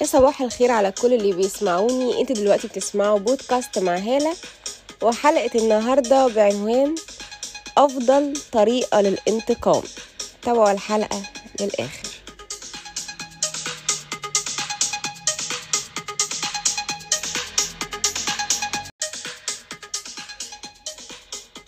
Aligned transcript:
يا 0.00 0.06
صباح 0.06 0.42
الخير 0.42 0.70
على 0.70 0.92
كل 0.92 1.14
اللي 1.14 1.32
بيسمعوني. 1.32 2.20
أنتوا 2.20 2.36
دلوقتي 2.36 2.68
بتسمعوا 2.68 3.18
بودكاست 3.18 3.78
مع 3.78 3.96
هالة 3.96 4.36
وحلقة 5.02 5.50
النهاردة 5.54 6.26
بعنوان 6.26 6.94
أفضل 7.76 8.34
طريقة 8.52 9.00
للانتقام. 9.00 9.82
تابعوا 10.42 10.72
الحلقة 10.72 11.22
للآخر. 11.60 12.08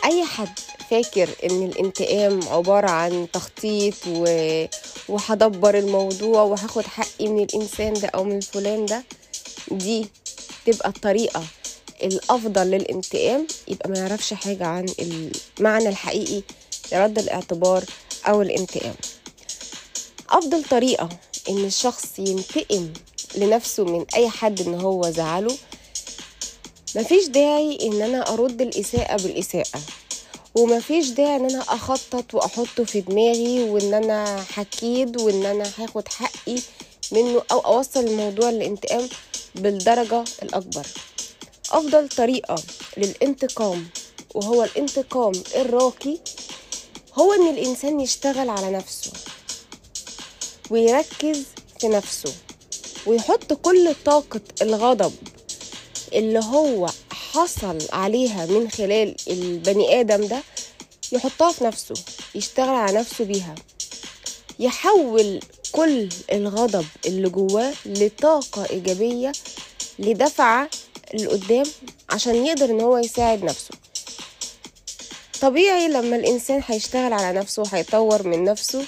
أي 0.04 0.24
حد 0.24 0.58
فاكر 0.90 1.28
إن 1.44 1.62
الانتقام 1.62 2.40
عبارة 2.48 2.90
عن 2.90 3.26
تخطيط 3.32 3.94
و... 4.06 4.24
وهدبر 5.08 5.78
الموضوع 5.78 6.42
وهاخد 6.42 6.82
حقي 6.84 7.28
من 7.28 7.42
الإنسان 7.42 7.92
ده 7.92 8.08
أو 8.08 8.24
من 8.24 8.40
فلان 8.40 8.86
ده 8.86 9.04
دي 9.70 10.06
تبقى 10.66 10.88
الطريقة 10.88 11.44
الأفضل 12.02 12.66
للانتقام 12.66 13.46
يبقى 13.68 13.88
ما 13.90 13.98
يعرفش 13.98 14.34
حاجة 14.34 14.66
عن 14.66 14.86
المعنى 15.58 15.88
الحقيقي 15.88 16.42
لرد 16.92 17.18
الاعتبار 17.18 17.84
أو 18.28 18.42
الانتقام 18.42 18.94
أفضل 20.30 20.64
طريقة 20.64 21.08
إن 21.48 21.64
الشخص 21.64 22.18
ينتقم 22.18 22.92
لنفسه 23.36 23.84
من 23.84 24.04
أي 24.14 24.28
حد 24.28 24.60
إن 24.60 24.74
هو 24.80 25.10
زعله 25.10 25.56
مفيش 26.96 27.26
داعي 27.26 27.78
إن 27.82 28.02
أنا 28.02 28.32
أرد 28.32 28.60
الإساءة 28.62 29.16
بالإساءة. 29.22 29.80
ومفيش 30.58 31.08
داعي 31.08 31.36
إن 31.36 31.44
أنا 31.50 31.60
أخطط 31.62 32.34
وأحطه 32.34 32.84
في 32.84 33.00
دماغي 33.00 33.62
وإن 33.70 33.94
أنا 33.94 34.42
حكيد 34.42 35.20
وإن 35.20 35.46
أنا 35.46 35.70
هاخد 35.78 36.08
حقي 36.08 36.56
منه 37.12 37.42
أو 37.52 37.58
أوصل 37.58 38.00
الموضوع 38.00 38.50
للانتقام 38.50 39.08
بالدرجة 39.54 40.24
الأكبر. 40.42 40.86
أفضل 41.72 42.08
طريقة 42.08 42.62
للانتقام 42.96 43.86
وهو 44.34 44.64
الانتقام 44.64 45.32
الراقي 45.56 46.18
هو 47.14 47.32
إن 47.32 47.48
الإنسان 47.48 48.00
يشتغل 48.00 48.50
على 48.50 48.70
نفسه 48.70 49.12
ويركز 50.70 51.42
في 51.80 51.88
نفسه 51.88 52.32
ويحط 53.06 53.52
كل 53.52 53.94
طاقة 54.04 54.40
الغضب 54.62 55.12
اللي 56.12 56.38
هو 56.44 56.86
حصل 57.12 57.78
عليها 57.92 58.46
من 58.46 58.70
خلال 58.70 59.16
البني 59.28 60.00
آدم 60.00 60.26
ده 60.26 60.42
يحطها 61.16 61.52
في 61.52 61.64
نفسه 61.64 61.94
يشتغل 62.34 62.68
على 62.68 62.98
نفسه 62.98 63.24
بيها. 63.24 63.54
يحول 64.58 65.40
كل 65.72 66.08
الغضب 66.32 66.84
اللي 67.06 67.28
جواه 67.28 67.72
لطاقة 67.86 68.66
إيجابية 68.70 69.32
لدفعة 69.98 70.70
لقدام 71.14 71.64
عشان 72.10 72.46
يقدر 72.46 72.64
إن 72.70 72.80
هو 72.80 72.98
يساعد 72.98 73.44
نفسه. 73.44 73.70
طبيعي 75.40 75.88
لما 75.88 76.16
الإنسان 76.16 76.62
هيشتغل 76.66 77.12
على 77.12 77.38
نفسه 77.38 77.62
وهيطور 77.62 78.28
من 78.28 78.44
نفسه 78.44 78.84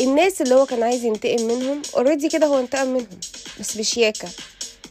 الناس 0.00 0.42
اللي 0.42 0.54
هو 0.54 0.66
كان 0.66 0.82
عايز 0.82 1.04
ينتقم 1.04 1.42
منهم 1.42 1.82
اوريدي 1.96 2.28
كده 2.28 2.46
هو 2.46 2.58
انتقم 2.58 2.88
منهم 2.88 3.20
بس 3.60 3.76
بشياكة 3.76 4.28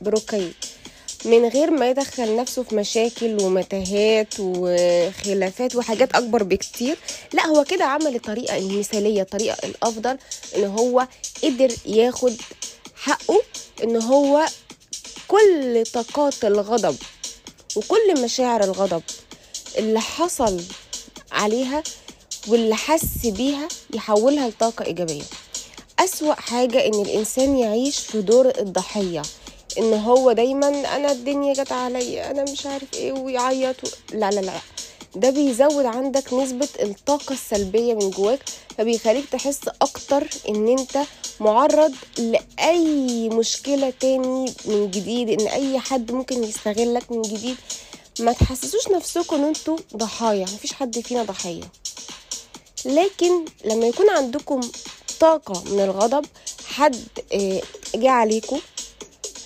برقي 0.01 0.51
من 1.25 1.45
غير 1.45 1.71
ما 1.71 1.89
يدخل 1.89 2.35
نفسه 2.35 2.63
في 2.63 2.75
مشاكل 2.75 3.41
ومتاهات 3.41 4.33
وخلافات 4.39 5.75
وحاجات 5.75 6.15
أكبر 6.15 6.43
بكتير. 6.43 6.97
لا 7.33 7.45
هو 7.47 7.63
كده 7.63 7.85
عمل 7.85 8.15
الطريقة 8.15 8.57
المثالية 8.57 9.21
الطريقة 9.21 9.57
الأفضل 9.67 10.17
إن 10.55 10.63
هو 10.65 11.07
قدر 11.43 11.71
ياخد 11.85 12.35
حقه 12.95 13.41
إن 13.83 14.01
هو 14.01 14.45
كل 15.27 15.83
طاقات 15.93 16.45
الغضب 16.45 16.95
وكل 17.75 18.21
مشاعر 18.23 18.63
الغضب 18.63 19.03
اللي 19.77 19.99
حصل 19.99 20.61
عليها 21.31 21.83
واللي 22.47 22.75
حس 22.75 23.25
بيها 23.25 23.67
يحولها 23.93 24.49
لطاقة 24.49 24.85
إيجابية. 24.85 25.23
أسوأ 25.99 26.33
حاجة 26.33 26.85
إن 26.85 27.01
الإنسان 27.01 27.57
يعيش 27.57 27.99
في 27.99 28.21
دور 28.21 28.51
الضحية. 28.59 29.21
إن 29.79 29.93
هو 29.93 30.31
دايما 30.31 30.67
أنا 30.95 31.11
الدنيا 31.11 31.53
جت 31.53 31.71
عليا 31.71 32.31
أنا 32.31 32.43
مش 32.51 32.65
عارف 32.65 32.93
إيه 32.93 33.11
ويعيط. 33.11 33.75
لا 34.13 34.29
لا 34.31 34.39
لا 34.41 34.53
ده 35.15 35.29
بيزود 35.29 35.85
عندك 35.85 36.33
نسبة 36.33 36.67
الطاقة 36.81 37.33
السلبية 37.33 37.93
من 37.93 38.09
جواك 38.09 38.39
فبيخليك 38.77 39.25
تحس 39.31 39.59
أكتر 39.81 40.27
إن 40.49 40.67
أنت 40.79 40.97
معرض 41.39 41.93
لأي 42.17 43.29
مشكلة 43.29 43.93
تاني 43.99 44.53
من 44.65 44.91
جديد 44.91 45.41
إن 45.41 45.47
أي 45.47 45.79
حد 45.79 46.11
ممكن 46.11 46.43
يستغلك 46.43 47.11
من 47.11 47.21
جديد 47.21 47.55
ما 48.19 48.33
تحسسوش 48.33 48.87
نفسكم 48.87 49.35
إن 49.35 49.43
أنتوا 49.43 49.77
ضحايا 49.95 50.43
مفيش 50.43 50.73
حد 50.73 50.99
فينا 50.99 51.23
ضحية 51.23 51.63
لكن 52.85 53.45
لما 53.65 53.85
يكون 53.87 54.09
عندكم 54.09 54.61
طاقة 55.19 55.63
من 55.71 55.79
الغضب 55.79 56.25
حد 56.67 56.95
جه 57.95 58.09
عليكم 58.09 58.59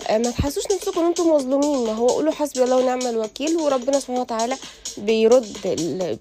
ما 0.09 0.31
تحسوش 0.31 0.64
نفسكم 0.72 1.00
إن 1.00 1.06
أنتم 1.06 1.30
مظلومين. 1.30 1.88
ما 1.88 1.94
هو 1.94 2.08
قولوا 2.08 2.34
حسبي 2.34 2.64
الله 2.64 2.75
ونعم 2.78 3.08
الوكيل 3.08 3.58
وربنا 3.58 4.00
سبحانه 4.00 4.22
وتعالى 4.22 4.58
بيرد 4.97 5.58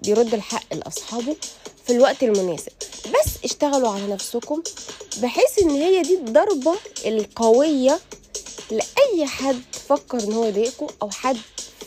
بيرد 0.03 0.33
الحق 0.33 0.73
لأصحابه 0.73 1.35
في 1.85 1.93
الوقت 1.93 2.23
المناسب. 2.23 2.71
بس 3.05 3.43
اشتغلوا 3.43 3.89
على 3.89 4.07
نفسكم 4.07 4.63
بحيث 5.17 5.59
إن 5.61 5.69
هي 5.69 6.01
دي 6.01 6.15
الضربة 6.15 6.75
القوية 7.05 7.99
لأي 8.71 9.25
حد 9.25 9.61
فكر 9.89 10.19
إن 10.23 10.33
هو 10.33 10.45
يضايقكم 10.45 10.87
أو 11.01 11.09
حد 11.09 11.37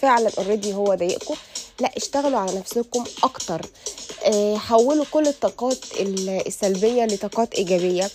فعلا 0.03 0.31
already 0.39 0.75
هو 0.75 0.95
ضايقكم. 0.95 1.35
لا 1.81 1.91
اشتغلوا 1.97 2.39
على 2.39 2.59
نفسكم 2.59 3.05
أكتر. 3.23 3.67
آه 4.25 4.56
حولوا 4.56 5.05
كل 5.11 5.29
الطاقات 5.29 5.79
السلبية 6.01 7.05
لطاقات 7.05 7.55
إيجابية. 7.55 8.11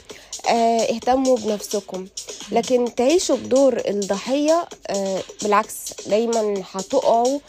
آه 0.47 0.81
اهتموا 0.81 1.37
بنفسكم. 1.37 2.07
لكن 2.51 2.95
تعيشوا 2.95 3.35
بدور 3.35 3.81
الضحية 3.87 4.67
آه 4.87 5.23
بالعكس 5.41 5.75
دايما 6.07 6.63
هتقعوا 6.71 7.39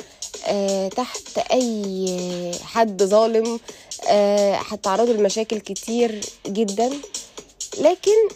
تحت 0.89 1.39
أي 1.53 2.53
حد 2.65 3.03
ظالم 3.03 3.61
هتعرضوا 4.71 5.15
لمشاكل 5.15 5.59
كتير 5.61 6.21
جدا. 6.47 6.91
لكن 7.79 8.29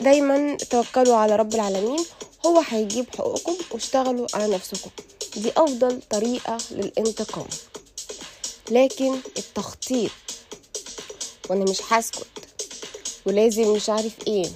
دايما 0.00 0.56
توكلوا 0.56 1.16
على 1.16 1.36
رب 1.36 1.54
العالمين 1.54 2.04
هو 2.46 2.62
هيجيب 2.68 3.06
حقوقكم 3.18 3.56
واشتغلوا 3.70 4.26
على 4.34 4.54
نفسكم. 4.54 4.90
دي 5.36 5.52
أفضل 5.56 6.00
طريقة 6.10 6.58
للانتقام. 6.70 7.46
لكن 8.70 9.14
التخطيط 9.38 10.10
وأنا 11.50 11.64
مش 11.70 11.78
هسكت 11.88 12.26
ولازم 13.26 13.68
مش 13.72 13.90
عارف 13.90 14.12
إيه. 14.26 14.50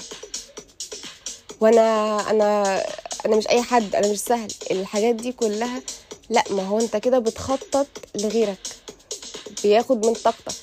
وأنا 1.60 2.16
أنا 2.31 2.82
أنا 3.26 3.37
مش 3.37 3.48
اي 3.48 3.62
حد 3.62 3.94
أنا 3.97 4.09
مش 4.12 4.19
سهل. 4.21 4.48
الحاجات 4.71 5.15
دي 5.15 5.32
كلها 5.32 5.82
لا 6.31 6.44
ما 6.50 6.62
هو 6.62 6.81
انت 6.81 6.97
كده 6.97 7.19
بتخطط 7.19 7.87
لغيرك 8.15 8.69
بياخد 9.62 10.06
من 10.06 10.15
طاقتك. 10.15 10.54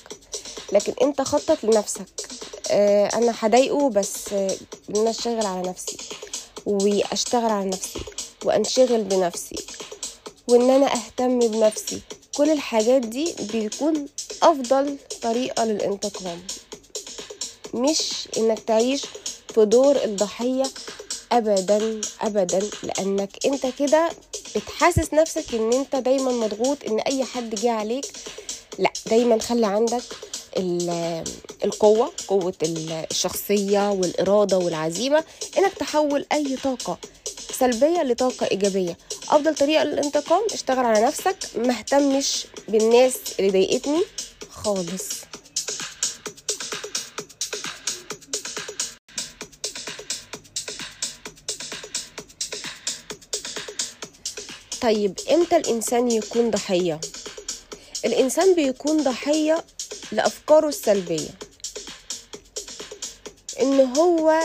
لكن 0.72 0.94
انت 1.02 1.22
خطط 1.22 1.64
لنفسك. 1.64 2.28
آه 2.70 3.06
أنا 3.06 3.34
هضايقه 3.40 3.90
بس 3.90 4.32
ان 4.32 4.96
أنا 4.96 5.10
اشتغل 5.10 5.46
على 5.46 5.68
نفسي 5.68 5.96
واشتغل 6.66 7.50
على 7.50 7.68
نفسي 7.68 8.00
وانشغل 8.44 9.04
بنفسي 9.04 9.66
وان 10.48 10.70
أنا 10.70 10.86
اهتم 10.94 11.38
بنفسي. 11.38 12.00
كل 12.36 12.50
الحاجات 12.50 13.02
دي 13.02 13.34
بيكون 13.52 14.06
افضل 14.42 14.96
طريقة 15.22 15.64
للانتقام. 15.64 16.42
مش 17.74 18.28
انك 18.38 18.58
تعيش 18.58 19.02
في 19.54 19.64
دور 19.64 20.04
الضحية 20.04 20.64
ابدا 21.32 22.00
ابدا 22.20 22.60
لأنك 22.82 23.30
أنت 23.46 23.66
كده 23.78 24.08
بتحسس 24.56 25.14
نفسك 25.14 25.54
إن 25.54 25.72
أنت 25.72 25.96
دايما 25.96 26.32
مضغوط 26.32 26.78
إن 26.88 27.00
أي 27.00 27.24
حد 27.24 27.54
جه 27.54 27.70
عليك 27.70 28.06
لأ 28.78 28.92
دايما 29.06 29.38
خلي 29.40 29.66
عندك 29.66 30.02
القوة 31.64 32.12
قوة 32.28 32.54
الشخصية 33.10 33.90
والإرادة 33.90 34.58
والعزيمة 34.58 35.24
إنك 35.58 35.74
تحول 35.74 36.26
أي 36.32 36.56
طاقة 36.64 36.98
سلبية 37.58 38.02
لطاقة 38.02 38.46
إيجابية. 38.50 38.96
أفضل 39.28 39.54
طريقة 39.54 39.84
للانتقام 39.84 40.42
اشتغل 40.52 40.84
على 40.86 41.06
نفسك 41.06 41.36
ما 41.56 41.70
اهتمش 41.78 42.46
بالناس 42.68 43.14
اللي 43.40 43.50
ضايقتني 43.50 44.02
خالص. 44.50 45.08
طيب 54.80 55.18
إمتى 55.30 55.56
الإنسان 55.56 56.10
يكون 56.10 56.50
ضحية؟ 56.50 57.00
الإنسان 58.04 58.54
بيكون 58.54 59.02
ضحية 59.02 59.64
لأفكاره 60.12 60.68
السلبية. 60.68 61.30
إن 63.60 63.80
هو 63.96 64.40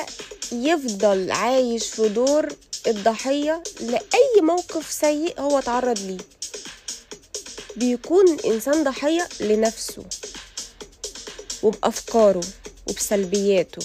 يفضل 0.52 1.32
عايش 1.32 1.88
في 1.88 2.10
دور 2.10 2.50
الضحية 2.88 3.64
لأي 3.80 4.42
موقف 4.42 4.92
سيء 4.92 5.42
هو 5.42 5.60
تعرض 5.60 6.00
ليه. 6.00 6.18
بيكون 7.76 8.40
إنسان 8.46 8.84
ضحية 8.84 9.30
لنفسه 9.40 10.04
وبأفكاره 11.64 12.44
وبسلبياته. 12.88 13.82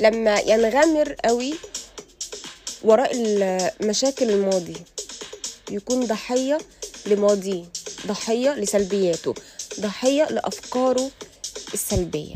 لما 0.00 0.40
ينغمر 0.40 1.16
قوي 1.24 1.54
وراء 2.84 3.12
مشاكل 3.80 4.30
الماضي. 4.30 4.76
يكون 5.70 6.06
ضحية 6.06 6.58
لماضيه 7.06 7.64
ضحية 8.06 8.54
لسلبياته 8.54 9.34
ضحية 9.80 10.24
لأفكاره 10.24 11.10
السلبية 11.74 12.34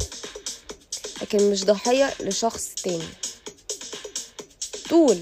لكن 1.23 1.51
مش 1.51 1.65
ضحية 1.65 2.15
لشخص 2.21 2.69
تاني. 2.85 3.09
طول 4.91 5.19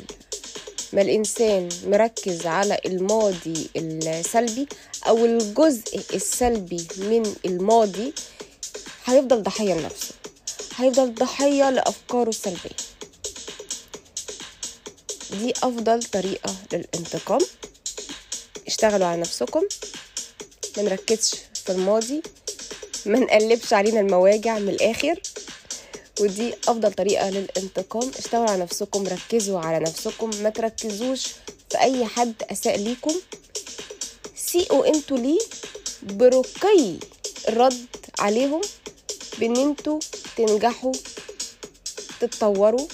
ما 0.92 1.02
الإنسان 1.02 1.68
مركز 1.86 2.46
على 2.46 2.78
الماضي 2.86 3.68
السلبي 3.76 4.66
أو 5.06 5.24
الجزء 5.24 6.00
السلبي 6.14 6.86
من 6.98 7.34
الماضي 7.44 8.12
هيفضل 9.06 9.42
ضحية 9.42 9.74
لنفسه 9.74 10.14
هيفضل 10.76 11.14
ضحية 11.14 11.70
لأفكاره 11.70 12.28
السلبية. 12.28 12.76
دي 15.30 15.52
أفضل 15.62 16.02
طريقة 16.02 16.54
للانتقام. 16.72 17.40
اشتغلوا 18.66 19.06
على 19.06 19.20
نفسكم. 19.20 19.62
ما 20.76 20.82
نركزش 20.82 21.34
في 21.64 21.72
الماضي. 21.72 22.22
ما 23.06 23.18
نقلبش 23.18 23.72
علينا 23.72 24.00
المواجع 24.00 24.58
من 24.58 24.68
الآخر. 24.68 25.20
ودي 26.20 26.54
أفضل 26.68 26.92
طريقة 26.92 27.30
للانتقام. 27.30 28.10
اشتغلوا 28.18 28.50
على 28.50 28.62
نفسكم 28.62 29.06
ركزوا 29.06 29.60
على 29.60 29.84
نفسكم. 29.84 30.30
ما 30.42 30.50
تركزوش 30.50 31.26
في 31.70 31.80
أي 31.80 32.06
حد 32.06 32.34
أساء 32.50 32.76
ليكم. 32.78 33.14
سيئوا 34.36 34.86
أنتوا 34.86 35.18
ليه؟ 35.18 35.40
برقي 36.02 36.94
الرد 37.48 37.86
عليهم 38.18 38.60
بإن 39.38 39.56
أنتوا 39.56 39.98
تنجحوا 40.36 40.92
تتطوروا 42.20 42.86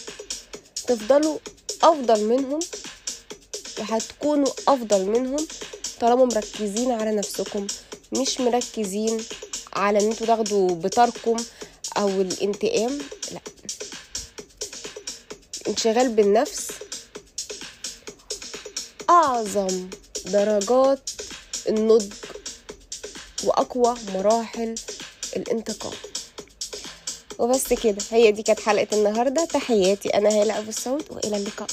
تفضلوا 0.86 1.38
أفضل 1.82 2.24
منهم. 2.24 2.60
وهتكونوا 3.82 4.52
أفضل 4.68 5.06
منهم 5.06 5.46
طالما 6.00 6.24
مركزين 6.24 6.92
على 6.92 7.10
نفسكم 7.16 7.66
مش 8.12 8.40
مركزين 8.40 9.24
على 9.72 9.98
إن 9.98 10.10
أنتوا 10.10 10.26
تاخدوا 10.26 10.68
بطاركم 10.68 11.36
أو 11.96 12.08
الانتقام 12.08 12.98
لأ. 13.32 13.40
انشغال 15.68 16.08
بالنفس 16.08 16.68
أعظم 19.10 19.90
درجات 20.26 21.10
النضج 21.68 22.12
وأقوى 23.44 23.96
مراحل 24.14 24.74
الانتقام. 25.36 25.92
وبس 27.38 27.72
كده 27.72 28.02
هي 28.10 28.32
دي 28.32 28.42
كانت 28.42 28.60
حلقة 28.60 28.88
النهارده 28.92 29.44
تحياتي 29.44 30.08
أنا 30.08 30.28
هالة 30.28 30.58
أبو 30.58 30.68
الصوت 30.68 31.10
وإلى 31.10 31.36
اللقاء. 31.36 31.68